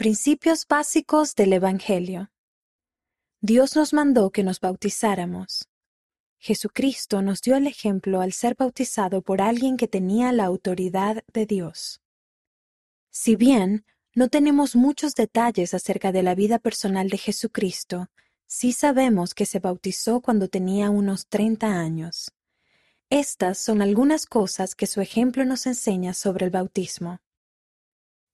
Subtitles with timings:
[0.00, 2.30] Principios básicos del Evangelio.
[3.42, 5.68] Dios nos mandó que nos bautizáramos.
[6.38, 11.44] Jesucristo nos dio el ejemplo al ser bautizado por alguien que tenía la autoridad de
[11.44, 12.00] Dios.
[13.10, 13.84] Si bien
[14.14, 18.08] no tenemos muchos detalles acerca de la vida personal de Jesucristo,
[18.46, 22.32] sí sabemos que se bautizó cuando tenía unos treinta años.
[23.10, 27.20] Estas son algunas cosas que su ejemplo nos enseña sobre el bautismo.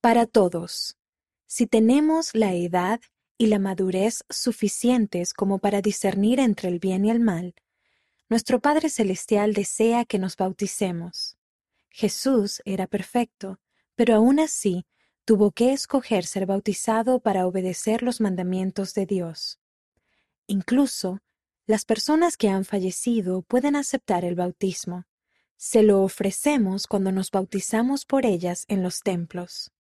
[0.01, 0.97] Para todos.
[1.49, 3.01] Si tenemos la edad
[3.39, 7.55] y la madurez suficientes como para discernir entre el bien y el mal,
[8.29, 11.37] nuestro Padre Celestial desea que nos bauticemos.
[11.89, 13.61] Jesús era perfecto,
[13.95, 14.87] pero aún así
[15.25, 19.61] tuvo que escoger ser bautizado para obedecer los mandamientos de Dios.
[20.49, 21.21] Incluso,
[21.65, 25.05] las personas que han fallecido pueden aceptar el bautismo.
[25.57, 29.73] Se lo ofrecemos cuando nos bautizamos por ellas en los templos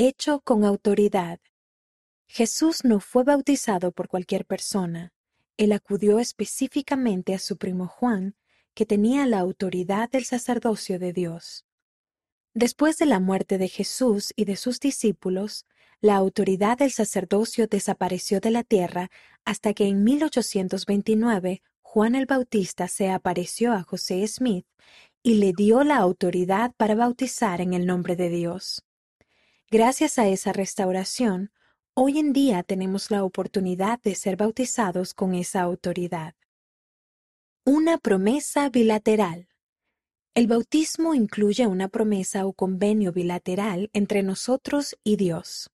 [0.00, 1.40] hecho con autoridad.
[2.28, 5.12] Jesús no fue bautizado por cualquier persona.
[5.56, 8.36] Él acudió específicamente a su primo Juan,
[8.74, 11.64] que tenía la autoridad del sacerdocio de Dios.
[12.54, 15.66] Después de la muerte de Jesús y de sus discípulos,
[16.00, 19.10] la autoridad del sacerdocio desapareció de la tierra
[19.44, 24.66] hasta que en 1829 Juan el Bautista se apareció a José Smith
[25.24, 28.84] y le dio la autoridad para bautizar en el nombre de Dios.
[29.70, 31.52] Gracias a esa restauración,
[31.92, 36.34] hoy en día tenemos la oportunidad de ser bautizados con esa autoridad.
[37.66, 39.50] Una promesa bilateral.
[40.34, 45.68] El bautismo incluye una promesa o convenio bilateral entre nosotros y Dios.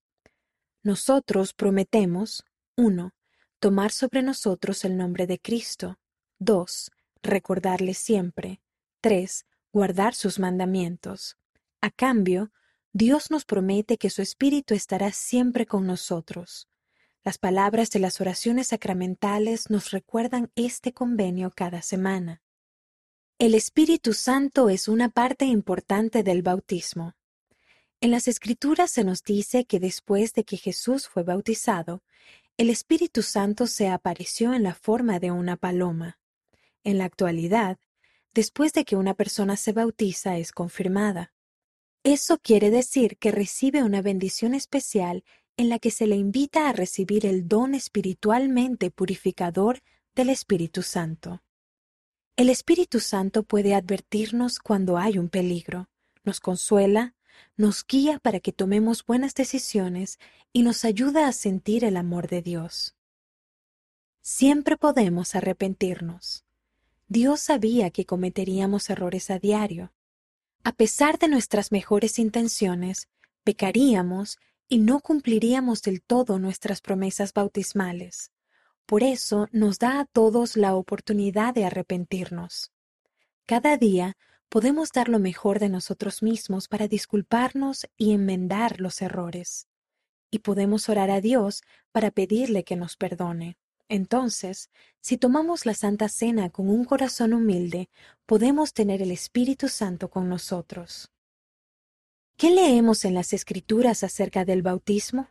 [0.83, 2.43] Nosotros prometemos
[2.75, 3.13] 1.
[3.59, 5.99] Tomar sobre nosotros el nombre de Cristo.
[6.39, 6.91] 2.
[7.23, 8.59] Recordarle siempre.
[8.99, 9.45] 3.
[9.71, 11.37] Guardar sus mandamientos.
[11.79, 12.51] A cambio,
[12.97, 16.69] Dios nos promete que su Espíritu estará siempre con nosotros.
[17.25, 22.41] Las palabras de las oraciones sacramentales nos recuerdan este convenio cada semana.
[23.37, 27.17] El Espíritu Santo es una parte importante del bautismo.
[27.99, 32.01] En las Escrituras se nos dice que después de que Jesús fue bautizado,
[32.55, 36.17] el Espíritu Santo se apareció en la forma de una paloma.
[36.85, 37.77] En la actualidad,
[38.33, 41.34] después de que una persona se bautiza es confirmada.
[42.05, 45.23] Eso quiere decir que recibe una bendición especial
[45.57, 49.79] en la que se le invita a recibir el don espiritualmente purificador
[50.13, 51.41] del Espíritu Santo.
[52.35, 55.89] El Espíritu Santo puede advertirnos cuando hay un peligro,
[56.23, 57.15] nos consuela,
[57.57, 60.19] nos guía para que tomemos buenas decisiones
[60.53, 62.95] y nos ayuda a sentir el amor de Dios.
[64.21, 66.45] Siempre podemos arrepentirnos.
[67.07, 69.91] Dios sabía que cometeríamos errores a diario,
[70.65, 73.07] a pesar de nuestras mejores intenciones,
[73.43, 78.31] pecaríamos y no cumpliríamos del todo nuestras promesas bautismales.
[78.87, 82.71] Por eso nos da a todos la oportunidad de arrepentirnos.
[83.45, 84.17] Cada día
[84.49, 89.67] podemos dar lo mejor de nosotros mismos para disculparnos y enmendar los errores.
[90.31, 91.61] Y podemos orar a Dios
[91.91, 93.59] para pedirle que nos perdone.
[93.87, 94.69] Entonces,
[94.99, 97.89] si tomamos la Santa Cena con un corazón humilde,
[98.25, 101.11] podemos tener el Espíritu Santo con nosotros.
[102.37, 105.29] ¿Qué leemos en las Escrituras acerca del bautismo?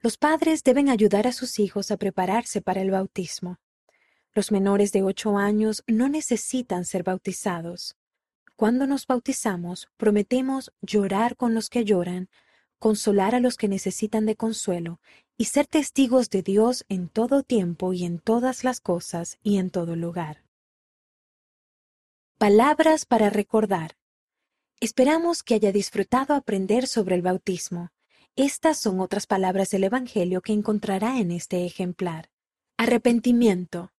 [0.00, 3.58] Los padres deben ayudar a sus hijos a prepararse para el bautismo.
[4.32, 7.96] Los menores de ocho años no necesitan ser bautizados.
[8.54, 12.28] Cuando nos bautizamos, prometemos llorar con los que lloran,
[12.78, 15.00] consolar a los que necesitan de consuelo
[15.38, 19.70] y ser testigos de Dios en todo tiempo y en todas las cosas y en
[19.70, 20.44] todo lugar.
[22.38, 23.96] Palabras para recordar.
[24.80, 27.90] Esperamos que haya disfrutado aprender sobre el bautismo.
[28.34, 32.30] Estas son otras palabras del Evangelio que encontrará en este ejemplar.
[32.76, 33.92] Arrepentimiento.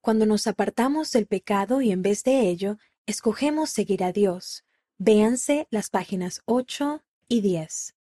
[0.00, 4.64] Cuando nos apartamos del pecado y en vez de ello, escogemos seguir a Dios.
[4.96, 7.94] Véanse las páginas 8 y 10.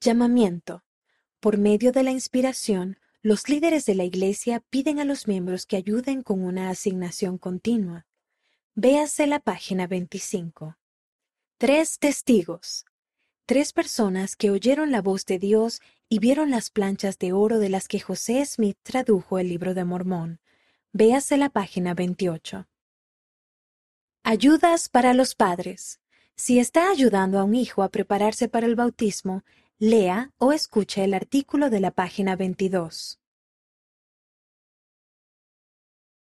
[0.00, 0.84] Llamamiento.
[1.40, 5.76] Por medio de la inspiración, los líderes de la Iglesia piden a los miembros que
[5.76, 8.06] ayuden con una asignación continua.
[8.74, 10.76] Véase la página 25.
[11.56, 12.84] Tres testigos.
[13.46, 17.70] Tres personas que oyeron la voz de Dios y vieron las planchas de oro de
[17.70, 20.40] las que José Smith tradujo el libro de Mormón.
[20.92, 22.68] Véase la página 28.
[24.24, 26.00] Ayudas para los padres.
[26.36, 29.42] Si está ayudando a un hijo a prepararse para el bautismo,
[29.82, 33.19] lea o escuche el artículo de la página 22.